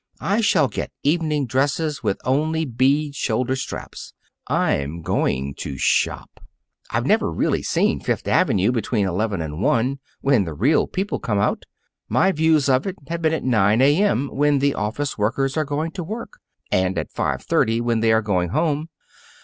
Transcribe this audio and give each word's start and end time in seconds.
I 0.19 0.41
shall 0.41 0.67
get 0.67 0.91
evening 1.03 1.45
dresses 1.45 2.01
with 2.01 2.17
only 2.25 2.65
bead 2.65 3.13
shoulder 3.13 3.55
straps. 3.55 4.15
I'm 4.47 5.03
going 5.03 5.53
to 5.59 5.77
shop. 5.77 6.39
I've 6.89 7.05
never 7.05 7.31
really 7.31 7.61
seen 7.61 7.99
Fifth 7.99 8.27
Avenue 8.27 8.71
between 8.71 9.05
eleven 9.05 9.41
and 9.43 9.61
one, 9.61 9.99
when 10.21 10.43
the 10.43 10.55
real 10.55 10.87
people 10.87 11.19
come 11.19 11.37
out. 11.37 11.65
My 12.09 12.31
views 12.31 12.67
of 12.67 12.87
it 12.87 12.95
have 13.09 13.21
been 13.21 13.31
at 13.35 13.43
nine 13.43 13.79
A.M. 13.79 14.29
when 14.33 14.57
the 14.57 14.73
office 14.73 15.19
workers 15.19 15.55
are 15.55 15.65
going 15.65 15.91
to 15.91 16.03
work, 16.03 16.39
and 16.71 16.97
at 16.97 17.11
five 17.11 17.43
thirty 17.43 17.79
when 17.79 17.99
they 17.99 18.11
are 18.11 18.23
going 18.23 18.49
home. 18.49 18.89